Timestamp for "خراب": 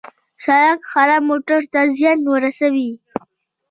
0.91-1.21